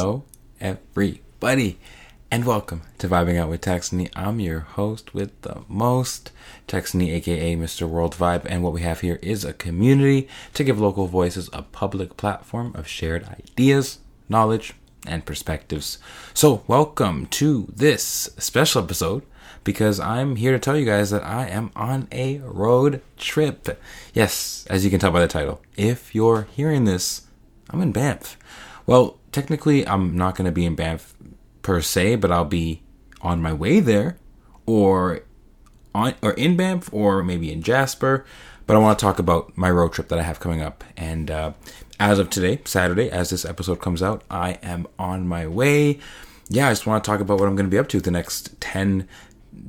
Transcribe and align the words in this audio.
Hello, 0.00 0.24
everybody, 0.62 1.78
and 2.30 2.46
welcome 2.46 2.80
to 2.96 3.06
Vibing 3.06 3.38
Out 3.38 3.50
with 3.50 3.60
Texony. 3.60 4.08
I'm 4.16 4.40
your 4.40 4.60
host 4.60 5.12
with 5.12 5.38
the 5.42 5.60
most, 5.68 6.32
Texony, 6.66 7.12
aka 7.12 7.54
Mr. 7.54 7.86
World 7.86 8.14
Vibe, 8.16 8.46
and 8.46 8.62
what 8.62 8.72
we 8.72 8.80
have 8.80 9.00
here 9.00 9.18
is 9.20 9.44
a 9.44 9.52
community 9.52 10.26
to 10.54 10.64
give 10.64 10.80
local 10.80 11.06
voices 11.06 11.50
a 11.52 11.60
public 11.60 12.16
platform 12.16 12.72
of 12.74 12.88
shared 12.88 13.24
ideas, 13.24 13.98
knowledge, 14.26 14.72
and 15.06 15.26
perspectives. 15.26 15.98
So, 16.32 16.62
welcome 16.66 17.26
to 17.32 17.70
this 17.76 18.30
special 18.38 18.82
episode 18.82 19.22
because 19.64 20.00
I'm 20.00 20.36
here 20.36 20.52
to 20.52 20.58
tell 20.58 20.78
you 20.78 20.86
guys 20.86 21.10
that 21.10 21.26
I 21.26 21.46
am 21.48 21.72
on 21.76 22.08
a 22.10 22.38
road 22.38 23.02
trip. 23.18 23.78
Yes, 24.14 24.66
as 24.70 24.82
you 24.82 24.90
can 24.90 24.98
tell 24.98 25.10
by 25.10 25.20
the 25.20 25.28
title, 25.28 25.60
if 25.76 26.14
you're 26.14 26.48
hearing 26.52 26.86
this, 26.86 27.26
I'm 27.68 27.82
in 27.82 27.92
Banff. 27.92 28.38
Well, 28.86 29.19
technically, 29.32 29.86
I'm 29.86 30.16
not 30.16 30.34
going 30.36 30.46
to 30.46 30.52
be 30.52 30.64
in 30.66 30.74
Banff 30.74 31.14
per 31.62 31.80
se, 31.80 32.16
but 32.16 32.30
I'll 32.30 32.44
be 32.44 32.82
on 33.20 33.42
my 33.42 33.52
way 33.52 33.80
there, 33.80 34.16
or 34.66 35.20
on 35.94 36.14
or 36.22 36.32
in 36.32 36.56
Banff, 36.56 36.92
or 36.92 37.22
maybe 37.22 37.52
in 37.52 37.62
Jasper. 37.62 38.24
But 38.66 38.76
I 38.76 38.78
want 38.78 38.98
to 38.98 39.04
talk 39.04 39.18
about 39.18 39.56
my 39.56 39.70
road 39.70 39.92
trip 39.92 40.08
that 40.08 40.18
I 40.18 40.22
have 40.22 40.38
coming 40.38 40.62
up. 40.62 40.84
And 40.96 41.30
uh, 41.30 41.52
as 41.98 42.18
of 42.18 42.30
today, 42.30 42.60
Saturday, 42.64 43.10
as 43.10 43.30
this 43.30 43.44
episode 43.44 43.80
comes 43.80 44.02
out, 44.02 44.22
I 44.30 44.52
am 44.62 44.86
on 44.98 45.26
my 45.26 45.46
way. 45.46 45.98
Yeah, 46.48 46.68
I 46.68 46.70
just 46.70 46.86
want 46.86 47.02
to 47.02 47.10
talk 47.10 47.20
about 47.20 47.40
what 47.40 47.48
I'm 47.48 47.56
going 47.56 47.66
to 47.66 47.70
be 47.70 47.78
up 47.78 47.88
to 47.88 48.00
the 48.00 48.12
next 48.12 48.60
10 48.60 49.08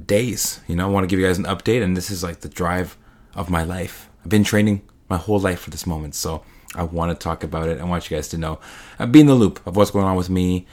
days. 0.05 0.61
You 0.67 0.75
know, 0.75 0.87
I 0.87 0.91
want 0.91 1.03
to 1.03 1.07
give 1.07 1.19
you 1.19 1.25
guys 1.25 1.39
an 1.39 1.45
update, 1.45 1.83
and 1.83 1.97
this 1.97 2.11
is 2.11 2.23
like 2.23 2.41
the 2.41 2.49
drive 2.49 2.95
of 3.33 3.49
my 3.49 3.63
life. 3.63 4.09
I've 4.21 4.29
been 4.29 4.43
training 4.43 4.81
my 5.09 5.17
whole 5.17 5.39
life 5.39 5.61
for 5.61 5.71
this 5.71 5.87
moment, 5.87 6.13
so 6.15 6.43
I 6.75 6.83
want 6.83 7.11
to 7.11 7.21
talk 7.21 7.43
about 7.43 7.67
it. 7.67 7.79
I 7.79 7.83
want 7.83 8.09
you 8.09 8.15
guys 8.17 8.29
to 8.29 8.37
know, 8.37 8.59
uh, 8.97 9.05
be 9.05 9.19
in 9.19 9.27
the 9.27 9.35
loop 9.35 9.65
of 9.67 9.75
what's 9.75 9.91
going 9.91 10.05
on 10.05 10.15
with 10.15 10.29
me. 10.29 10.65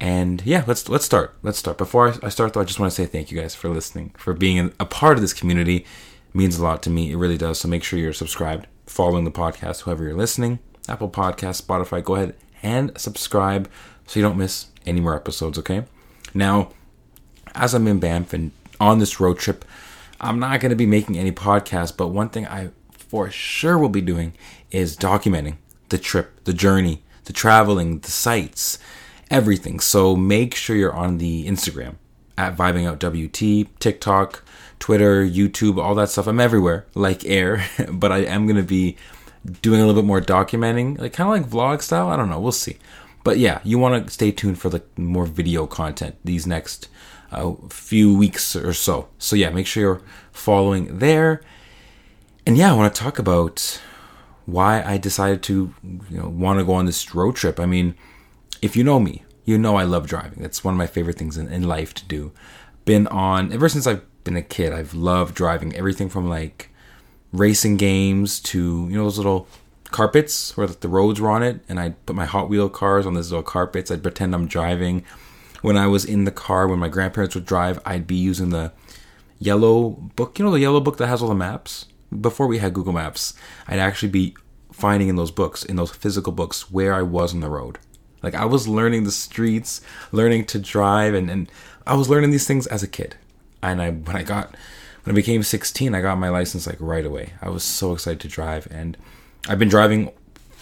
And 0.00 0.42
yeah, 0.44 0.62
let's 0.66 0.88
let's 0.88 1.04
start. 1.04 1.34
Let's 1.42 1.58
start. 1.58 1.78
Before 1.78 2.14
I 2.22 2.28
start, 2.28 2.52
though, 2.52 2.60
I 2.60 2.64
just 2.64 2.78
want 2.78 2.92
to 2.92 2.94
say 2.94 3.06
thank 3.06 3.32
you 3.32 3.40
guys 3.40 3.54
for 3.54 3.68
listening, 3.68 4.14
for 4.16 4.32
being 4.32 4.72
a 4.78 4.84
part 4.84 5.16
of 5.16 5.22
this 5.22 5.32
community. 5.32 5.78
It 5.78 6.34
means 6.34 6.58
a 6.58 6.62
lot 6.62 6.82
to 6.84 6.90
me. 6.90 7.10
It 7.10 7.16
really 7.16 7.38
does. 7.38 7.58
So 7.60 7.68
make 7.68 7.82
sure 7.82 7.98
you're 7.98 8.12
subscribed, 8.12 8.66
following 8.86 9.24
the 9.24 9.32
podcast, 9.32 9.80
whoever 9.80 10.04
you're 10.04 10.14
listening, 10.14 10.60
Apple 10.88 11.10
Podcast, 11.10 11.62
Spotify. 11.62 12.04
Go 12.04 12.14
ahead 12.14 12.36
and 12.62 12.96
subscribe 12.96 13.68
so 14.06 14.20
you 14.20 14.24
don't 14.24 14.38
miss 14.38 14.66
any 14.86 15.00
more 15.00 15.16
episodes. 15.16 15.58
Okay. 15.58 15.84
Now, 16.32 16.70
as 17.54 17.74
I'm 17.74 17.88
in 17.88 17.98
Banff 17.98 18.32
and 18.32 18.52
on 18.78 18.98
this 19.00 19.18
road 19.18 19.38
trip, 19.38 19.64
I'm 20.20 20.38
not 20.38 20.60
going 20.60 20.70
to 20.70 20.76
be 20.76 20.86
making 20.86 21.18
any 21.18 21.32
podcasts, 21.32 21.96
but 21.96 22.08
one 22.08 22.28
thing 22.28 22.46
I 22.46 22.70
for 23.08 23.30
sure 23.30 23.78
will 23.78 23.88
be 23.88 24.00
doing 24.00 24.34
is 24.70 24.96
documenting 24.96 25.56
the 25.88 25.98
trip, 25.98 26.44
the 26.44 26.52
journey, 26.52 27.02
the 27.24 27.32
traveling, 27.32 28.00
the 28.00 28.10
sights, 28.10 28.78
everything. 29.30 29.80
So 29.80 30.14
make 30.14 30.54
sure 30.54 30.76
you're 30.76 30.94
on 30.94 31.18
the 31.18 31.46
Instagram 31.46 31.96
at 32.36 32.56
Vibing 32.56 32.86
Out 32.86 33.00
WT, 33.00 33.80
TikTok, 33.80 34.44
Twitter, 34.78 35.26
YouTube, 35.26 35.82
all 35.82 35.94
that 35.96 36.10
stuff. 36.10 36.26
I'm 36.26 36.38
everywhere 36.38 36.86
like 36.94 37.24
air, 37.24 37.64
but 37.90 38.12
I 38.12 38.18
am 38.18 38.46
going 38.46 38.56
to 38.56 38.62
be 38.62 38.96
doing 39.62 39.80
a 39.80 39.86
little 39.86 40.00
bit 40.00 40.06
more 40.06 40.20
documenting, 40.20 40.98
like 40.98 41.14
kind 41.14 41.28
of 41.28 41.42
like 41.42 41.50
vlog 41.50 41.82
style. 41.82 42.08
I 42.08 42.16
don't 42.16 42.28
know. 42.28 42.40
We'll 42.40 42.52
see. 42.52 42.76
But 43.24 43.38
yeah, 43.38 43.60
you 43.64 43.78
want 43.78 44.06
to 44.06 44.12
stay 44.12 44.30
tuned 44.30 44.58
for 44.58 44.68
the 44.68 44.82
more 44.96 45.26
video 45.26 45.66
content 45.66 46.16
these 46.24 46.46
next 46.46 46.88
a 47.30 47.54
few 47.68 48.16
weeks 48.16 48.54
or 48.56 48.72
so. 48.72 49.08
So 49.18 49.36
yeah, 49.36 49.50
make 49.50 49.66
sure 49.66 49.82
you're 49.82 50.02
following 50.32 50.98
there. 50.98 51.42
And 52.48 52.56
yeah, 52.56 52.72
I 52.72 52.74
want 52.74 52.94
to 52.94 52.98
talk 52.98 53.18
about 53.18 53.78
why 54.46 54.82
I 54.82 54.96
decided 54.96 55.42
to 55.42 55.74
you 55.82 56.16
know 56.16 56.30
want 56.30 56.58
to 56.58 56.64
go 56.64 56.72
on 56.72 56.86
this 56.86 57.14
road 57.14 57.36
trip. 57.36 57.60
I 57.60 57.66
mean, 57.66 57.94
if 58.62 58.74
you 58.74 58.82
know 58.82 58.98
me, 58.98 59.22
you 59.44 59.58
know 59.58 59.76
I 59.76 59.82
love 59.82 60.06
driving. 60.06 60.40
That's 60.40 60.64
one 60.64 60.72
of 60.72 60.78
my 60.78 60.86
favorite 60.86 61.18
things 61.18 61.36
in, 61.36 61.48
in 61.48 61.68
life 61.68 61.92
to 61.92 62.06
do. 62.06 62.32
Been 62.86 63.06
on 63.08 63.52
ever 63.52 63.68
since 63.68 63.86
I've 63.86 64.02
been 64.24 64.34
a 64.34 64.40
kid. 64.40 64.72
I've 64.72 64.94
loved 64.94 65.34
driving 65.34 65.76
everything 65.76 66.08
from 66.08 66.26
like 66.26 66.70
racing 67.32 67.76
games 67.76 68.40
to 68.40 68.88
you 68.88 68.96
know 68.96 69.04
those 69.04 69.18
little 69.18 69.46
carpets 69.90 70.56
where 70.56 70.68
the 70.68 70.88
roads 70.88 71.20
were 71.20 71.28
on 71.28 71.42
it, 71.42 71.60
and 71.68 71.78
I 71.78 71.90
put 72.06 72.16
my 72.16 72.24
Hot 72.24 72.48
Wheel 72.48 72.70
cars 72.70 73.04
on 73.04 73.12
these 73.12 73.30
little 73.30 73.42
carpets. 73.42 73.90
I'd 73.90 74.02
pretend 74.02 74.34
I'm 74.34 74.46
driving 74.46 75.04
when 75.60 75.76
I 75.76 75.86
was 75.86 76.06
in 76.06 76.24
the 76.24 76.30
car 76.30 76.66
when 76.66 76.78
my 76.78 76.88
grandparents 76.88 77.34
would 77.34 77.44
drive, 77.44 77.78
I'd 77.84 78.06
be 78.06 78.16
using 78.16 78.48
the 78.48 78.72
yellow 79.38 79.90
book, 79.90 80.38
you 80.38 80.46
know, 80.46 80.50
the 80.50 80.60
yellow 80.60 80.80
book 80.80 80.96
that 80.96 81.08
has 81.08 81.20
all 81.20 81.28
the 81.28 81.34
maps. 81.34 81.84
Before 82.20 82.46
we 82.46 82.58
had 82.58 82.74
Google 82.74 82.92
Maps, 82.92 83.34
I'd 83.66 83.78
actually 83.78 84.10
be 84.10 84.34
finding 84.72 85.08
in 85.08 85.16
those 85.16 85.30
books, 85.30 85.64
in 85.64 85.76
those 85.76 85.90
physical 85.90 86.32
books, 86.32 86.70
where 86.70 86.94
I 86.94 87.02
was 87.02 87.34
on 87.34 87.40
the 87.40 87.50
road. 87.50 87.78
Like 88.22 88.34
I 88.34 88.44
was 88.44 88.66
learning 88.66 89.04
the 89.04 89.10
streets, 89.10 89.80
learning 90.12 90.46
to 90.46 90.58
drive, 90.58 91.14
and, 91.14 91.30
and 91.30 91.50
I 91.86 91.94
was 91.94 92.08
learning 92.08 92.30
these 92.30 92.46
things 92.46 92.66
as 92.66 92.82
a 92.82 92.88
kid. 92.88 93.16
And 93.62 93.82
I 93.82 93.90
when 93.90 94.16
I 94.16 94.22
got 94.22 94.56
when 95.04 95.14
I 95.14 95.16
became 95.16 95.42
16, 95.42 95.94
I 95.94 96.00
got 96.00 96.18
my 96.18 96.28
license 96.28 96.66
like 96.66 96.80
right 96.80 97.04
away. 97.04 97.34
I 97.40 97.48
was 97.48 97.64
so 97.64 97.92
excited 97.92 98.20
to 98.20 98.28
drive, 98.28 98.66
and 98.70 98.96
I've 99.48 99.58
been 99.58 99.68
driving 99.68 100.12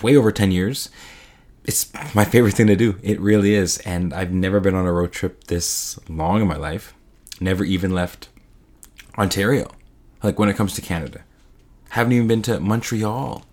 way 0.03 0.17
over 0.17 0.31
10 0.31 0.51
years 0.51 0.91
it's 1.67 1.93
my 2.15 2.25
favorite 2.25 2.55
thing 2.55 2.69
to 2.69 2.77
do. 2.77 2.97
It 3.03 3.21
really 3.21 3.55
is. 3.55 3.79
And 3.79 4.15
I've 4.15 4.33
never 4.33 4.61
been 4.61 4.75
on 4.75 4.87
a 4.87 4.93
road 4.93 5.13
trip 5.13 5.45
this 5.45 5.99
long 6.09 6.41
in 6.41 6.49
my 6.49 6.57
life. 6.57 6.95
Never 7.41 7.65
even 7.65 7.91
left 7.91 8.29
Ontario. 9.19 9.73
Like 10.23 10.39
when 10.39 10.49
it 10.49 10.57
comes 10.57 10.75
to 10.75 10.81
Canada. 10.81 11.25
Haven't 11.91 12.13
even 12.13 12.29
been 12.29 12.43
to 12.43 12.61
Montreal. 12.61 13.45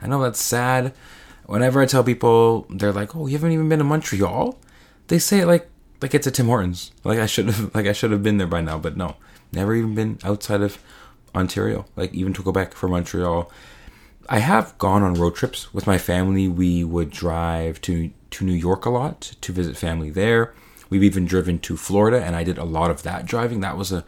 I 0.00 0.06
know 0.06 0.22
that's 0.22 0.40
sad. 0.40 0.94
Whenever 1.46 1.80
I 1.80 1.86
tell 1.86 2.04
people, 2.04 2.66
they're 2.70 2.92
like, 2.92 3.14
"Oh, 3.14 3.26
you 3.26 3.34
haven't 3.34 3.52
even 3.52 3.68
been 3.68 3.78
to 3.78 3.84
Montreal?" 3.84 4.58
They 5.08 5.18
say 5.18 5.40
it 5.40 5.46
like 5.46 5.68
like 6.02 6.14
it's 6.14 6.26
a 6.26 6.30
Tim 6.30 6.46
Hortons. 6.46 6.90
Like 7.04 7.18
I 7.18 7.26
should 7.26 7.46
have 7.46 7.74
like 7.74 7.86
I 7.86 7.92
should 7.92 8.10
have 8.10 8.22
been 8.22 8.38
there 8.38 8.46
by 8.46 8.60
now, 8.60 8.78
but 8.78 8.96
no. 8.96 9.16
Never 9.52 9.74
even 9.74 9.94
been 9.94 10.18
outside 10.24 10.60
of 10.60 10.78
Ontario. 11.34 11.86
Like 11.94 12.12
even 12.12 12.32
to 12.34 12.42
Quebec 12.42 12.74
for 12.74 12.88
Montreal 12.88 13.50
I 14.28 14.40
have 14.40 14.76
gone 14.78 15.02
on 15.02 15.14
road 15.14 15.36
trips 15.36 15.72
with 15.72 15.86
my 15.86 15.98
family. 15.98 16.48
We 16.48 16.82
would 16.84 17.10
drive 17.10 17.80
to 17.82 18.10
to 18.30 18.44
New 18.44 18.52
York 18.52 18.84
a 18.84 18.90
lot 18.90 19.20
to 19.40 19.52
visit 19.52 19.76
family 19.76 20.10
there. 20.10 20.52
We've 20.90 21.04
even 21.04 21.26
driven 21.26 21.58
to 21.60 21.76
Florida, 21.76 22.22
and 22.22 22.36
I 22.36 22.44
did 22.44 22.58
a 22.58 22.64
lot 22.64 22.90
of 22.90 23.02
that 23.02 23.26
driving. 23.26 23.60
That 23.60 23.76
was 23.76 23.92
a 23.92 24.04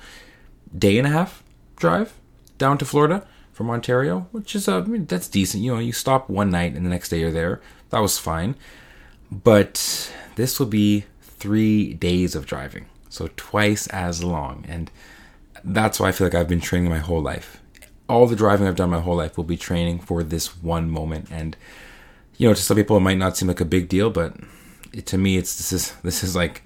day 0.77 0.99
and 0.99 1.07
a 1.07 1.11
half 1.11 1.43
drive 1.77 2.15
down 2.59 2.79
to 2.79 2.85
Florida 2.85 3.27
from 3.59 3.71
Ontario, 3.71 4.29
which 4.31 4.55
is 4.55 4.69
uh, 4.69 4.79
I 4.79 4.81
mean, 4.83 5.07
that's 5.07 5.27
decent. 5.27 5.65
You 5.65 5.75
know, 5.75 5.81
you 5.81 5.93
stop 5.93 6.31
one 6.31 6.49
night 6.49 6.75
and 6.75 6.87
the 6.87 6.91
next 6.91 7.09
day 7.09 7.19
you're 7.19 7.33
there. 7.33 7.61
That 7.91 7.99
was 7.99 8.17
fine. 8.17 8.55
But 9.33 10.13
this 10.37 10.61
will 10.61 10.69
be 10.69 11.07
three 11.21 11.93
days 11.93 12.37
of 12.37 12.47
driving, 12.47 12.87
so 13.09 13.29
twice 13.37 13.89
as 13.89 14.23
long, 14.23 14.65
and 14.69 14.93
that's 15.65 15.99
why 15.99 16.09
I 16.09 16.13
feel 16.13 16.29
like 16.29 16.37
I've 16.37 16.49
been 16.49 16.61
training 16.61 16.89
my 16.89 16.99
whole 16.99 17.21
life 17.21 17.61
all 18.09 18.27
the 18.27 18.35
driving 18.35 18.67
I've 18.67 18.77
done 18.77 18.89
my 18.89 19.01
whole 19.01 19.17
life 19.17 19.37
will 19.37 19.45
be 19.45 19.59
training 19.59 19.99
for 19.99 20.23
this 20.23 20.63
one 20.63 20.89
moment. 20.89 21.29
And 21.31 21.55
you 22.39 22.49
know, 22.49 22.55
to 22.55 22.63
some 22.63 22.77
people 22.79 22.97
it 22.97 23.01
might 23.01 23.19
not 23.19 23.37
seem 23.37 23.49
like 23.49 23.61
a 23.61 23.67
big 23.67 23.89
deal, 23.89 24.09
but 24.09 24.35
it, 24.95 25.05
to 25.07 25.19
me, 25.19 25.37
it's 25.37 25.59
this 25.59 25.73
is 25.73 25.93
this 26.03 26.25
is 26.25 26.35
like 26.35 26.63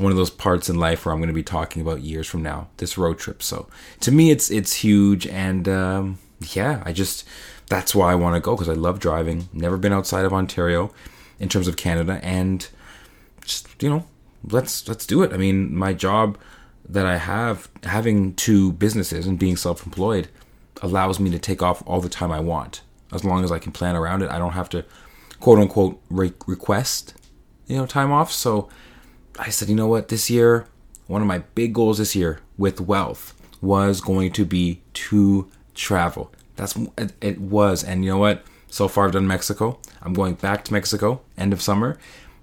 one 0.00 0.10
of 0.10 0.16
those 0.16 0.30
parts 0.30 0.68
in 0.68 0.76
life 0.76 1.04
where 1.04 1.12
I'm 1.12 1.20
going 1.20 1.28
to 1.28 1.34
be 1.34 1.42
talking 1.42 1.82
about 1.82 2.00
years 2.00 2.26
from 2.26 2.42
now. 2.42 2.68
This 2.78 2.96
road 2.96 3.18
trip. 3.18 3.42
So 3.42 3.68
to 4.00 4.10
me, 4.10 4.30
it's 4.30 4.50
it's 4.50 4.74
huge, 4.74 5.26
and 5.26 5.68
um, 5.68 6.18
yeah, 6.52 6.82
I 6.84 6.92
just 6.92 7.26
that's 7.68 7.94
why 7.94 8.10
I 8.10 8.14
want 8.14 8.34
to 8.34 8.40
go 8.40 8.56
because 8.56 8.68
I 8.68 8.74
love 8.74 8.98
driving. 8.98 9.48
Never 9.52 9.76
been 9.76 9.92
outside 9.92 10.24
of 10.24 10.32
Ontario 10.32 10.92
in 11.38 11.48
terms 11.48 11.68
of 11.68 11.76
Canada, 11.76 12.18
and 12.22 12.66
just 13.44 13.82
you 13.82 13.90
know, 13.90 14.06
let's 14.48 14.88
let's 14.88 15.06
do 15.06 15.22
it. 15.22 15.32
I 15.32 15.36
mean, 15.36 15.74
my 15.74 15.92
job 15.92 16.38
that 16.88 17.06
I 17.06 17.18
have 17.18 17.68
having 17.84 18.34
two 18.34 18.72
businesses 18.72 19.26
and 19.26 19.38
being 19.38 19.56
self-employed 19.56 20.28
allows 20.82 21.20
me 21.20 21.30
to 21.30 21.38
take 21.38 21.62
off 21.62 21.82
all 21.86 22.00
the 22.00 22.08
time 22.08 22.32
I 22.32 22.40
want. 22.40 22.82
As 23.12 23.24
long 23.24 23.44
as 23.44 23.52
I 23.52 23.58
can 23.58 23.72
plan 23.72 23.96
around 23.96 24.22
it, 24.22 24.30
I 24.30 24.38
don't 24.38 24.52
have 24.52 24.68
to 24.70 24.84
quote 25.40 25.58
unquote 25.58 26.00
re- 26.10 26.32
request, 26.46 27.14
you 27.66 27.76
know, 27.76 27.86
time 27.86 28.12
off. 28.12 28.32
So 28.32 28.68
I 29.40 29.48
said, 29.48 29.68
you 29.68 29.74
know 29.74 29.86
what, 29.86 30.08
this 30.08 30.28
year, 30.28 30.66
one 31.06 31.22
of 31.22 31.28
my 31.28 31.38
big 31.54 31.72
goals 31.72 31.98
this 31.98 32.14
year 32.14 32.40
with 32.58 32.80
wealth 32.80 33.34
was 33.62 34.00
going 34.00 34.32
to 34.32 34.44
be 34.44 34.80
to 34.92 35.48
travel. 35.74 36.30
That's 36.56 36.78
it 37.22 37.40
was, 37.40 37.82
and 37.82 38.04
you 38.04 38.10
know 38.10 38.18
what? 38.18 38.44
So 38.68 38.86
far, 38.86 39.06
I've 39.06 39.12
done 39.12 39.26
Mexico. 39.26 39.78
I'm 40.02 40.12
going 40.12 40.34
back 40.34 40.64
to 40.66 40.72
Mexico 40.72 41.22
end 41.38 41.54
of 41.54 41.62
summer, 41.62 41.98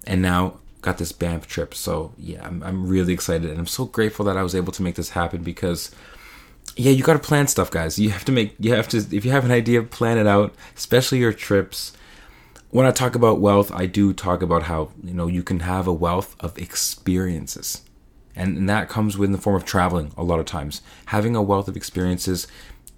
and 0.05 0.21
now 0.21 0.57
got 0.81 0.97
this 0.97 1.11
Banff 1.11 1.47
trip. 1.47 1.75
So 1.75 2.13
yeah, 2.17 2.45
I'm, 2.45 2.63
I'm 2.63 2.88
really 2.88 3.13
excited, 3.13 3.49
and 3.49 3.59
I'm 3.59 3.67
so 3.67 3.85
grateful 3.85 4.25
that 4.25 4.35
I 4.35 4.44
was 4.44 4.55
able 4.55 4.73
to 4.73 4.81
make 4.81 4.95
this 4.95 5.11
happen 5.11 5.44
because 5.44 5.91
yeah, 6.75 6.91
you 6.91 7.03
got 7.03 7.13
to 7.13 7.19
plan 7.19 7.47
stuff, 7.47 7.69
guys. 7.71 7.97
You 7.99 8.09
have 8.09 8.25
to 8.25 8.31
make, 8.31 8.55
you 8.59 8.73
have 8.73 8.88
to, 8.89 8.97
if 8.97 9.23
you 9.23 9.31
have 9.31 9.45
an 9.45 9.51
idea, 9.51 9.83
plan 9.83 10.17
it 10.17 10.27
out, 10.27 10.53
especially 10.75 11.19
your 11.19 11.33
trips. 11.33 11.94
When 12.69 12.85
I 12.85 12.91
talk 12.91 13.15
about 13.15 13.39
wealth, 13.39 13.71
I 13.71 13.85
do 13.85 14.13
talk 14.13 14.41
about 14.41 14.63
how, 14.63 14.91
you 15.03 15.13
know, 15.13 15.27
you 15.27 15.41
can 15.41 15.61
have 15.61 15.87
a 15.87 15.93
wealth 15.93 16.35
of 16.39 16.57
experiences. 16.57 17.81
And, 18.35 18.57
and 18.57 18.69
that 18.69 18.89
comes 18.89 19.15
in 19.15 19.31
the 19.31 19.37
form 19.37 19.55
of 19.55 19.65
traveling 19.65 20.11
a 20.17 20.23
lot 20.23 20.39
of 20.39 20.45
times. 20.45 20.81
Having 21.07 21.35
a 21.35 21.41
wealth 21.41 21.67
of 21.67 21.77
experiences 21.77 22.45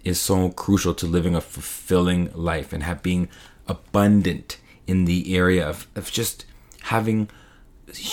is 0.04 0.20
so 0.20 0.50
crucial 0.50 0.94
to 0.96 1.06
living 1.06 1.36
a 1.36 1.42
fulfilling 1.42 2.32
life 2.34 2.74
and 2.74 2.84
have 2.84 3.04
being 3.04 3.30
abundant 3.68 4.58
in 4.88 5.06
the 5.06 5.36
area 5.36 5.68
of, 5.68 5.88
of 5.96 6.12
just 6.12 6.46
having 6.84 7.30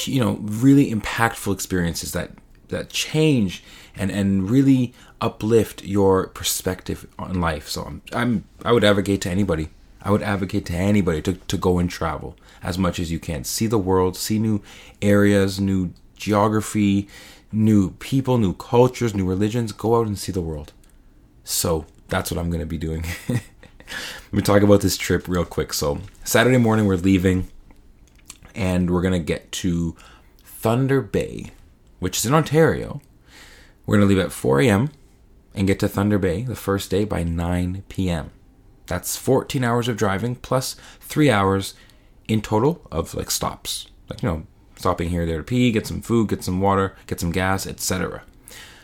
you 0.05 0.21
know 0.21 0.39
really 0.41 0.93
impactful 0.93 1.53
experiences 1.53 2.13
that 2.13 2.31
that 2.69 2.91
change 2.91 3.63
and 3.95 4.11
and 4.11 4.51
really 4.51 4.93
uplift 5.21 5.85
your 5.85 6.29
perspective 6.29 7.07
on 7.19 7.41
life. 7.41 7.69
So 7.69 7.85
I'm, 7.85 8.03
I'm 8.13 8.45
I 8.65 8.73
would 8.73 8.85
advocate 8.85 9.21
to 9.23 9.31
anybody. 9.31 9.69
I 10.07 10.11
would 10.11 10.23
advocate 10.23 10.65
to 10.67 10.73
anybody 10.73 11.21
to, 11.23 11.33
to 11.33 11.57
go 11.57 11.81
and 11.81 11.91
travel 11.91 12.37
as 12.63 12.79
much 12.79 13.01
as 13.01 13.11
you 13.11 13.19
can. 13.19 13.43
See 13.43 13.67
the 13.67 13.77
world, 13.77 14.17
see 14.17 14.39
new 14.39 14.63
areas, 15.03 15.59
new 15.59 15.93
geography, 16.15 17.09
new 17.51 17.91
people, 17.91 18.39
new 18.39 18.53
cultures, 18.53 19.17
new 19.17 19.25
religions. 19.25 19.73
Go 19.73 19.97
out 19.97 20.07
and 20.07 20.17
see 20.17 20.31
the 20.31 20.41
world. 20.41 20.73
So 21.43 21.87
that's 22.07 22.31
what 22.31 22.39
I'm 22.39 22.51
going 22.51 22.61
to 22.61 22.67
be 22.67 22.79
doing. 22.79 23.05
Let 23.29 23.43
me 24.31 24.43
talk 24.43 24.63
about 24.63 24.81
this 24.81 24.97
trip 24.97 25.27
real 25.27 25.45
quick. 25.45 25.73
So, 25.73 25.99
Saturday 26.23 26.59
morning, 26.59 26.87
we're 26.87 26.95
leaving 26.95 27.49
and 28.55 28.89
we're 28.91 29.03
going 29.03 29.13
to 29.13 29.19
get 29.19 29.51
to 29.53 29.97
Thunder 30.45 31.01
Bay, 31.01 31.51
which 31.99 32.19
is 32.19 32.27
in 32.27 32.33
Ontario. 32.33 33.01
We're 33.85 33.97
going 33.97 34.09
to 34.09 34.15
leave 34.15 34.25
at 34.25 34.31
4 34.31 34.61
a.m. 34.61 34.93
and 35.53 35.67
get 35.67 35.81
to 35.81 35.89
Thunder 35.89 36.21
Bay 36.21 36.43
the 36.43 36.55
first 36.55 36.93
day 36.93 37.05
by 37.05 37.25
9 37.25 37.83
p.m. 37.89 38.31
That's 38.87 39.17
14 39.17 39.65
hours 39.65 39.89
of 39.89 39.97
driving 39.97 40.37
plus 40.37 40.77
three 41.01 41.31
hours 41.31 41.75
in 42.29 42.43
total 42.43 42.87
of 42.91 43.15
like 43.15 43.31
stops. 43.31 43.87
Like, 44.09 44.23
you 44.23 44.29
know, 44.29 44.47
stopping 44.77 45.11
here, 45.11 45.27
there 45.27 45.39
to 45.39 45.43
pee, 45.43 45.73
get 45.73 45.87
some 45.87 46.01
food, 46.01 46.29
get 46.29 46.45
some 46.45 46.61
water, 46.61 46.95
get 47.07 47.21
some 47.21 47.33
gas, 47.33 47.67
etc. 47.67 48.23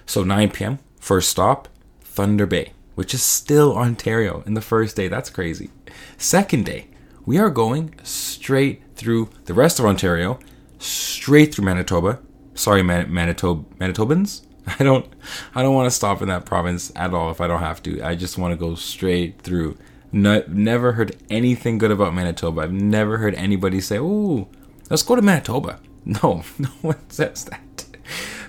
So 0.06 0.25
9 0.25 0.50
p.m., 0.50 0.78
first 0.99 1.28
stop, 1.28 1.69
Thunder 2.00 2.46
Bay, 2.46 2.72
which 2.94 3.14
is 3.14 3.22
still 3.22 3.76
Ontario 3.76 4.43
in 4.46 4.54
the 4.54 4.60
first 4.60 4.96
day. 4.96 5.08
That's 5.08 5.31
crazy. 5.31 5.70
Second 6.19 6.66
day, 6.66 6.88
we 7.25 7.38
are 7.38 7.50
going 7.50 7.94
straight 8.02 8.82
through 8.96 9.31
the 9.44 9.54
rest 9.54 9.78
of 9.78 9.87
Ontario, 9.87 10.38
straight 10.78 11.54
through 11.54 11.64
Manitoba. 11.64 12.20
Sorry, 12.54 12.82
Man- 12.82 13.12
Manitoba 13.12 13.64
Manitobans. 13.76 14.43
I 14.78 14.84
don't 14.84 15.06
I 15.54 15.62
don't 15.62 15.75
want 15.75 15.87
to 15.87 15.90
stop 15.90 16.22
in 16.22 16.28
that 16.28 16.44
province 16.44 16.93
at 16.94 17.14
all 17.14 17.31
if 17.31 17.40
I 17.40 17.46
don't 17.46 17.60
have 17.60 17.82
to. 17.84 18.02
I 18.02 18.14
just 18.14 18.38
want 18.38 18.52
to 18.52 18.56
go 18.56 18.75
straight 18.75 19.40
through. 19.43 19.76
No, 20.12 20.44
never 20.47 20.93
heard 20.93 21.17
anything 21.31 21.79
good 21.79 21.91
about 21.91 22.14
Manitoba. 22.14 22.62
I've 22.62 22.73
never 22.73 23.19
heard 23.19 23.35
anybody 23.35 23.81
say, 23.81 23.99
"Oh, 23.99 24.49
let's 24.91 25.03
go 25.03 25.17
to 25.17 25.23
Manitoba." 25.23 25.81
No, 26.05 26.43
no 26.59 26.69
one 26.81 26.99
says 27.11 27.44
that. 27.44 27.85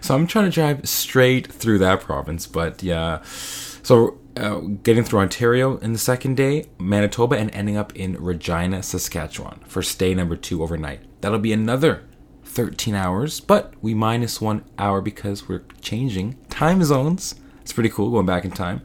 So 0.02 0.16
I'm 0.16 0.26
trying 0.26 0.46
to 0.46 0.52
drive 0.52 0.90
straight 0.90 1.52
through 1.52 1.78
that 1.80 2.02
province, 2.02 2.48
but 2.48 2.82
yeah. 2.82 3.22
So 3.24 4.18
uh, 4.36 4.60
getting 4.82 5.04
through 5.04 5.20
Ontario 5.20 5.78
in 5.78 5.94
the 5.94 6.00
second 6.00 6.36
day, 6.36 6.66
Manitoba, 6.80 7.38
and 7.38 7.54
ending 7.54 7.78
up 7.78 7.96
in 7.96 8.14
Regina, 8.22 8.82
Saskatchewan 8.82 9.60
for 9.68 9.84
stay 9.84 10.16
number 10.16 10.36
two 10.36 10.64
overnight. 10.64 11.02
That'll 11.22 11.38
be 11.38 11.54
another 11.54 12.04
13 12.44 12.96
hours, 12.96 13.40
but 13.40 13.74
we 13.82 13.94
minus 13.94 14.42
one 14.42 14.64
hour 14.78 15.00
because 15.02 15.48
we're 15.48 15.64
changing 15.82 16.38
time 16.50 16.84
zones. 16.84 17.36
It's 17.62 17.74
pretty 17.74 17.90
cool 17.90 18.10
going 18.10 18.26
back 18.26 18.46
in 18.46 18.52
time. 18.52 18.82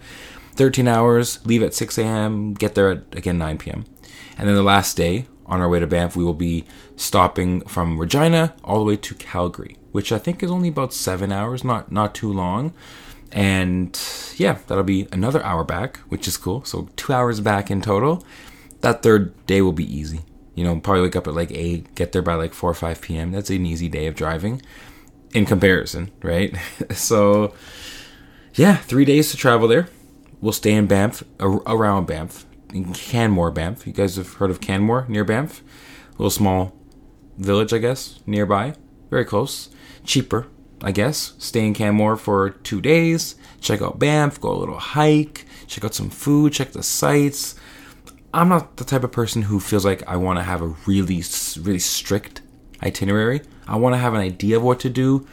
13 0.59 0.87
hours, 0.87 1.45
leave 1.47 1.63
at 1.63 1.73
6 1.73 1.97
a.m., 1.99 2.53
get 2.53 2.75
there 2.75 2.91
at 2.91 3.03
again 3.13 3.39
9 3.39 3.59
p.m. 3.59 3.85
And 4.37 4.47
then 4.47 4.55
the 4.55 4.63
last 4.63 4.97
day, 4.97 5.27
on 5.47 5.61
our 5.61 5.69
way 5.69 5.81
to 5.81 5.87
Banff, 5.87 6.15
we 6.15 6.25
will 6.25 6.35
be 6.35 6.65
stopping 6.97 7.63
from 7.63 7.99
Regina 7.99 8.55
all 8.63 8.79
the 8.79 8.85
way 8.85 8.97
to 8.97 9.15
Calgary, 9.15 9.79
which 9.93 10.13
I 10.13 10.19
think 10.19 10.43
is 10.43 10.51
only 10.51 10.69
about 10.69 10.93
seven 10.93 11.33
hours, 11.33 11.65
not 11.65 11.91
not 11.91 12.15
too 12.15 12.33
long. 12.33 12.75
And 13.33 13.99
yeah, 14.37 14.59
that'll 14.67 14.85
be 14.85 15.07
another 15.13 15.43
hour 15.45 15.65
back, 15.65 15.99
which 16.09 16.29
is 16.29 16.37
cool. 16.37 16.65
So 16.65 16.89
two 16.97 17.13
hours 17.13 17.41
back 17.41 17.71
in 17.71 17.81
total. 17.81 18.25
That 18.81 19.03
third 19.03 19.47
day 19.47 19.63
will 19.63 19.73
be 19.73 19.93
easy. 19.93 20.21
You 20.55 20.65
know, 20.65 20.81
probably 20.81 21.03
wake 21.03 21.17
up 21.17 21.27
at 21.27 21.35
like 21.35 21.53
8, 21.53 21.95
get 21.95 22.13
there 22.13 22.23
by 22.23 22.35
like 22.35 22.53
4 22.53 22.71
or 22.71 22.75
5 22.75 23.01
p.m. 23.01 23.33
That's 23.33 23.51
an 23.51 23.67
easy 23.67 23.89
day 23.89 24.07
of 24.07 24.15
driving 24.15 24.63
in 25.35 25.47
comparison, 25.47 26.11
right? 26.23 26.57
so, 26.91 27.55
yeah, 28.55 28.77
three 28.77 29.05
days 29.05 29.31
to 29.31 29.37
travel 29.37 29.69
there. 29.69 29.89
We'll 30.41 30.53
stay 30.53 30.73
in 30.73 30.87
Banff, 30.87 31.23
around 31.41 32.07
Banff, 32.07 32.47
in 32.73 32.93
Canmore, 32.93 33.51
Banff. 33.51 33.87
You 33.87 33.93
guys 33.93 34.17
have 34.17 34.35
heard 34.35 34.51
of 34.51 34.61
Canmore 34.61 35.07
near 35.09 35.25
Banff? 35.25 35.63
A 36.11 36.13
little 36.13 36.31
small 36.31 36.75
village, 37.37 37.73
I 37.73 37.79
guess, 37.79 38.21
nearby. 38.27 38.75
Very 39.11 39.25
close. 39.25 39.71
Cheaper, 40.05 40.47
I 40.83 40.93
guess. 40.93 41.35
Stay 41.39 41.67
in 41.67 41.75
Canmore 41.75 42.17
for 42.17 42.51
two 42.51 42.81
days. 42.81 43.35
Check 43.61 43.83
out 43.83 43.99
Banff, 43.99 44.41
go 44.41 44.53
a 44.53 44.59
little 44.59 44.79
hike, 44.79 45.45
check 45.67 45.85
out 45.85 45.95
some 45.95 46.11
food, 46.11 46.53
check 46.53 46.73
the 46.73 46.83
sights 46.83 47.57
I'm 48.33 48.49
not 48.49 48.77
the 48.77 48.85
type 48.85 49.05
of 49.05 49.13
person 49.13 49.43
who 49.43 49.59
feels 49.59 49.85
like 49.85 50.07
I 50.07 50.17
want 50.17 50.39
to 50.39 50.43
have 50.43 50.61
a 50.61 50.75
really, 50.87 51.23
really 51.59 51.79
strict 51.79 52.43
itinerary. 52.83 53.41
I 53.67 53.77
want 53.77 53.95
to 53.95 53.99
have 53.99 54.15
an 54.15 54.21
idea 54.21 54.59
of 54.59 54.63
what 54.63 54.81
to 54.81 54.91
do, 54.91 55.27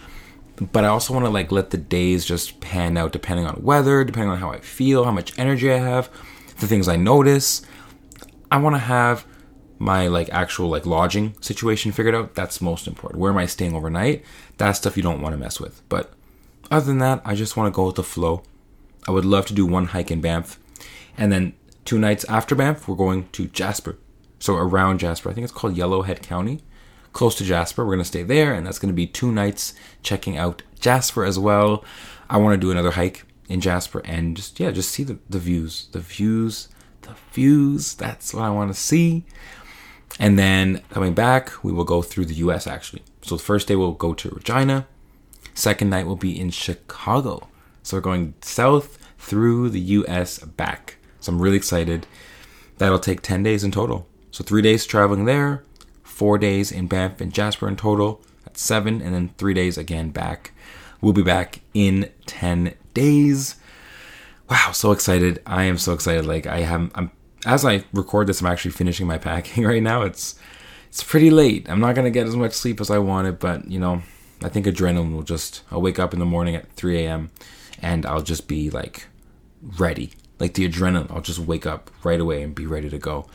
but 0.59 0.83
I 0.83 0.87
also 0.87 1.13
want 1.13 1.25
to 1.25 1.29
like 1.29 1.51
let 1.51 1.71
the 1.71 1.77
days 1.77 2.25
just 2.25 2.59
pan 2.61 2.97
out 2.97 3.11
depending 3.11 3.45
on 3.45 3.61
weather, 3.61 4.03
depending 4.03 4.31
on 4.31 4.39
how 4.39 4.51
I 4.51 4.59
feel, 4.59 5.03
how 5.03 5.11
much 5.11 5.37
energy 5.37 5.71
I 5.71 5.77
have, 5.77 6.09
the 6.59 6.67
things 6.67 6.87
I 6.87 6.95
notice. 6.95 7.61
I 8.51 8.57
want 8.57 8.75
to 8.75 8.79
have 8.79 9.25
my 9.77 10.07
like 10.07 10.29
actual 10.29 10.69
like 10.69 10.85
lodging 10.85 11.35
situation 11.41 11.91
figured 11.91 12.15
out. 12.15 12.35
That's 12.35 12.61
most 12.61 12.87
important. 12.87 13.19
Where 13.19 13.31
am 13.31 13.37
I 13.37 13.45
staying 13.45 13.75
overnight? 13.75 14.23
That's 14.57 14.77
stuff 14.77 14.97
you 14.97 15.03
don't 15.03 15.21
want 15.21 15.33
to 15.33 15.37
mess 15.37 15.59
with. 15.59 15.81
But 15.89 16.13
other 16.71 16.85
than 16.85 16.99
that, 16.99 17.21
I 17.25 17.35
just 17.35 17.57
want 17.57 17.73
to 17.73 17.75
go 17.75 17.87
with 17.87 17.95
the 17.95 18.03
flow. 18.03 18.43
I 19.07 19.11
would 19.11 19.25
love 19.25 19.45
to 19.47 19.53
do 19.53 19.65
one 19.65 19.87
hike 19.87 20.11
in 20.11 20.21
Banff 20.21 20.59
and 21.17 21.31
then 21.31 21.53
Two 21.85 21.99
nights 21.99 22.25
after 22.25 22.55
Banff, 22.55 22.87
we're 22.87 22.95
going 22.95 23.29
to 23.29 23.45
Jasper. 23.45 23.97
So 24.39 24.55
around 24.55 24.99
Jasper. 24.99 25.29
I 25.29 25.33
think 25.33 25.45
it's 25.45 25.53
called 25.53 25.75
Yellowhead 25.75 26.23
County. 26.23 26.63
Close 27.15 27.33
to 27.35 27.45
Jasper. 27.45 27.85
We're 27.85 27.93
going 27.93 27.99
to 27.99 28.05
stay 28.05 28.23
there, 28.23 28.53
and 28.53 28.67
that's 28.67 28.77
going 28.77 28.91
to 28.91 28.93
be 28.93 29.07
two 29.07 29.31
nights 29.31 29.73
checking 30.03 30.35
out 30.35 30.63
Jasper 30.81 31.23
as 31.23 31.39
well. 31.39 31.81
I 32.29 32.35
want 32.35 32.55
to 32.55 32.57
do 32.57 32.71
another 32.71 32.91
hike 32.91 33.23
in 33.47 33.61
Jasper 33.61 34.01
and 34.03 34.35
just, 34.35 34.59
yeah, 34.59 34.71
just 34.71 34.91
see 34.91 35.03
the, 35.03 35.17
the 35.29 35.39
views. 35.39 35.87
The 35.93 36.01
views. 36.01 36.67
The 37.03 37.15
views. 37.31 37.93
That's 37.93 38.33
what 38.33 38.43
I 38.43 38.49
want 38.49 38.69
to 38.73 38.77
see. 38.77 39.23
And 40.19 40.37
then 40.37 40.81
coming 40.89 41.13
back, 41.13 41.63
we 41.63 41.71
will 41.71 41.85
go 41.85 42.01
through 42.01 42.25
the 42.25 42.33
US 42.33 42.67
actually. 42.67 43.03
So 43.21 43.37
the 43.37 43.43
first 43.43 43.69
day 43.69 43.77
we'll 43.77 43.93
go 43.93 44.13
to 44.13 44.29
Regina. 44.31 44.85
Second 45.53 45.89
night 45.89 46.07
will 46.07 46.17
be 46.17 46.37
in 46.37 46.49
Chicago. 46.49 47.47
So 47.81 47.95
we're 47.95 48.01
going 48.01 48.33
south 48.41 48.97
through 49.17 49.69
the 49.69 49.79
US 49.79 50.39
back. 50.39 50.97
So 51.21 51.31
I'm 51.31 51.41
really 51.41 51.55
excited. 51.55 52.07
That'll 52.77 52.99
take 52.99 53.21
10 53.21 53.41
days 53.41 53.63
in 53.63 53.71
total. 53.71 54.05
So 54.31 54.43
three 54.43 54.61
days 54.61 54.85
traveling 54.85 55.23
there, 55.23 55.63
four 56.15 56.37
days 56.37 56.71
in 56.71 56.87
Banff 56.87 57.19
and 57.19 57.33
Jasper 57.33 57.67
in 57.67 57.75
total. 57.75 58.21
That's 58.45 58.61
seven, 58.61 59.01
and 59.01 59.13
then 59.13 59.33
three 59.37 59.53
days 59.53 59.77
again 59.77 60.11
back. 60.11 60.53
We'll 61.01 61.11
be 61.11 61.21
back 61.21 61.59
in 61.73 62.09
10 62.25 62.73
days. 62.93 63.57
Wow, 64.49 64.71
so 64.71 64.93
excited. 64.93 65.41
I 65.45 65.63
am 65.63 65.77
so 65.77 65.91
excited. 65.91 66.25
Like 66.25 66.47
I 66.47 66.59
have 66.59 66.89
I'm 66.95 67.11
as 67.45 67.65
I 67.65 67.83
record 67.93 68.27
this, 68.27 68.39
I'm 68.39 68.47
actually 68.47 68.71
finishing 68.71 69.07
my 69.07 69.17
packing 69.17 69.63
right 69.71 69.83
now. 69.83 70.03
It's 70.03 70.39
it's 70.87 71.03
pretty 71.03 71.29
late. 71.29 71.69
I'm 71.69 71.81
not 71.81 71.95
gonna 71.95 72.11
get 72.11 72.27
as 72.27 72.35
much 72.37 72.53
sleep 72.53 72.79
as 72.79 72.89
I 72.89 72.97
wanted, 72.99 73.37
but 73.37 73.69
you 73.69 73.79
know, 73.79 74.01
I 74.41 74.47
think 74.47 74.67
adrenaline 74.67 75.13
will 75.13 75.23
just 75.23 75.63
I'll 75.69 75.81
wake 75.81 75.99
up 75.99 76.13
in 76.13 76.19
the 76.19 76.25
morning 76.25 76.55
at 76.55 76.71
3 76.73 77.05
a.m. 77.05 77.31
and 77.81 78.05
I'll 78.05 78.21
just 78.21 78.47
be 78.47 78.69
like 78.69 79.07
ready 79.61 80.13
like 80.39 80.53
the 80.53 80.69
adrenaline. 80.69 81.11
I'll 81.11 81.21
just 81.21 81.39
wake 81.39 81.65
up 81.65 81.91
right 82.03 82.19
away 82.19 82.41
and 82.41 82.55
be 82.55 82.65
ready 82.65 82.89
to 82.89 82.97
go. 82.97 83.27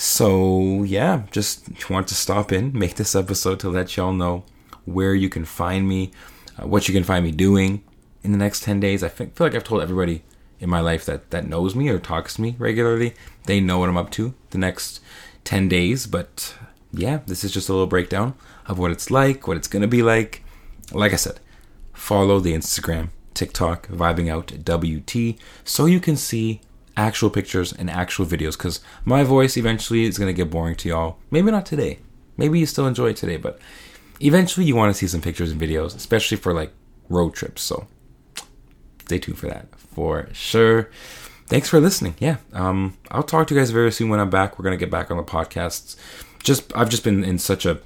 So, 0.00 0.84
yeah, 0.84 1.24
just 1.32 1.90
want 1.90 2.06
to 2.06 2.14
stop 2.14 2.52
in, 2.52 2.72
make 2.72 2.94
this 2.94 3.16
episode 3.16 3.58
to 3.58 3.68
let 3.68 3.96
y'all 3.96 4.12
know 4.12 4.44
where 4.84 5.12
you 5.12 5.28
can 5.28 5.44
find 5.44 5.88
me, 5.88 6.12
uh, 6.56 6.68
what 6.68 6.86
you 6.86 6.94
can 6.94 7.02
find 7.02 7.24
me 7.24 7.32
doing 7.32 7.82
in 8.22 8.30
the 8.30 8.38
next 8.38 8.62
10 8.62 8.78
days. 8.78 9.02
I 9.02 9.08
feel 9.08 9.28
like 9.40 9.56
I've 9.56 9.64
told 9.64 9.82
everybody 9.82 10.22
in 10.60 10.70
my 10.70 10.78
life 10.78 11.04
that, 11.06 11.32
that 11.32 11.48
knows 11.48 11.74
me 11.74 11.88
or 11.88 11.98
talks 11.98 12.36
to 12.36 12.42
me 12.42 12.54
regularly. 12.60 13.16
They 13.46 13.58
know 13.58 13.80
what 13.80 13.88
I'm 13.88 13.96
up 13.96 14.12
to 14.12 14.34
the 14.50 14.58
next 14.58 15.00
10 15.42 15.68
days. 15.68 16.06
But 16.06 16.54
yeah, 16.92 17.18
this 17.26 17.42
is 17.42 17.50
just 17.50 17.68
a 17.68 17.72
little 17.72 17.88
breakdown 17.88 18.34
of 18.66 18.78
what 18.78 18.92
it's 18.92 19.10
like, 19.10 19.48
what 19.48 19.56
it's 19.56 19.66
going 19.66 19.82
to 19.82 19.88
be 19.88 20.04
like. 20.04 20.44
Like 20.92 21.12
I 21.12 21.16
said, 21.16 21.40
follow 21.92 22.38
the 22.38 22.54
Instagram 22.54 23.08
TikTok, 23.34 23.88
vibing 23.88 24.30
out 24.30 24.52
WT, 24.64 25.40
so 25.64 25.86
you 25.86 25.98
can 25.98 26.14
see 26.16 26.60
actual 26.98 27.30
pictures 27.30 27.72
and 27.72 27.88
actual 27.88 28.26
videos. 28.26 28.58
Because 28.58 28.80
my 29.04 29.24
voice 29.24 29.56
eventually 29.56 30.04
is 30.04 30.18
going 30.18 30.28
to 30.28 30.34
get 30.34 30.50
boring 30.50 30.74
to 30.76 30.88
y'all. 30.88 31.16
Maybe 31.30 31.50
not 31.50 31.64
today. 31.64 32.00
Maybe 32.36 32.58
you 32.58 32.66
still 32.66 32.86
enjoy 32.86 33.10
it 33.10 33.16
today, 33.16 33.36
but 33.36 33.58
eventually 34.20 34.66
you 34.66 34.76
want 34.76 34.90
to 34.90 34.98
see 34.98 35.06
some 35.06 35.22
pictures 35.22 35.50
and 35.50 35.60
videos, 35.60 35.96
especially 35.96 36.36
for 36.36 36.52
like 36.52 36.72
road 37.08 37.34
trips. 37.34 37.62
So 37.62 37.86
stay 39.04 39.18
tuned 39.18 39.38
for 39.38 39.46
that 39.46 39.74
for 39.74 40.28
sure. 40.32 40.90
Thanks 41.46 41.68
for 41.68 41.80
listening. 41.80 42.14
Yeah, 42.18 42.36
um, 42.52 42.98
I'll 43.10 43.22
talk 43.22 43.46
to 43.46 43.54
you 43.54 43.60
guys 43.60 43.70
very 43.70 43.90
soon 43.90 44.10
when 44.10 44.20
I'm 44.20 44.28
back. 44.28 44.58
We're 44.58 44.64
gonna 44.64 44.76
get 44.76 44.90
back 44.90 45.10
on 45.10 45.16
the 45.16 45.22
podcasts. 45.22 45.96
Just 46.44 46.76
I've 46.76 46.90
just 46.90 47.04
been 47.04 47.24
in 47.24 47.38
such 47.38 47.64
a 47.64 47.80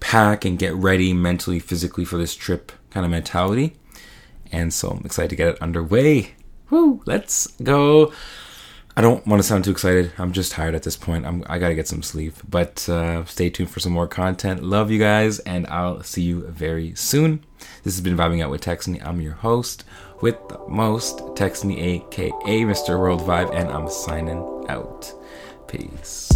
pack 0.00 0.44
and 0.44 0.58
get 0.58 0.74
ready 0.74 1.12
mentally, 1.12 1.58
physically 1.58 2.04
for 2.04 2.18
this 2.18 2.36
trip 2.36 2.70
kind 2.90 3.04
of 3.04 3.10
mentality. 3.10 3.76
And 4.52 4.72
so 4.72 4.90
I'm 4.90 5.04
excited 5.04 5.30
to 5.30 5.36
get 5.36 5.48
it 5.48 5.62
underway. 5.62 6.34
Woo, 6.70 7.02
let's 7.06 7.46
go. 7.62 8.12
I 8.96 9.00
don't 9.00 9.24
want 9.28 9.40
to 9.40 9.46
sound 9.46 9.64
too 9.64 9.70
excited. 9.70 10.12
I'm 10.18 10.32
just 10.32 10.50
tired 10.50 10.74
at 10.74 10.82
this 10.82 10.96
point. 10.96 11.24
I'm, 11.24 11.44
I 11.46 11.58
got 11.58 11.68
to 11.68 11.74
get 11.76 11.86
some 11.86 12.02
sleep. 12.02 12.34
But 12.48 12.88
uh, 12.88 13.24
stay 13.26 13.48
tuned 13.48 13.70
for 13.70 13.78
some 13.78 13.92
more 13.92 14.08
content. 14.08 14.64
Love 14.64 14.90
you 14.90 14.98
guys, 14.98 15.38
and 15.40 15.68
I'll 15.68 16.02
see 16.02 16.22
you 16.22 16.48
very 16.48 16.96
soon. 16.96 17.44
This 17.84 17.94
has 17.94 18.00
been 18.00 18.16
Vibing 18.16 18.42
Out 18.42 18.50
with 18.50 18.60
Texony. 18.60 19.00
I'm 19.06 19.20
your 19.20 19.34
host 19.34 19.84
with 20.20 20.36
the 20.48 20.58
most, 20.68 21.18
Texony, 21.36 21.78
aka 21.80 22.62
Mr. 22.62 22.98
World 22.98 23.20
Vibe, 23.20 23.54
and 23.54 23.70
I'm 23.70 23.88
signing 23.88 24.66
out. 24.68 25.12
Peace. 25.68 26.32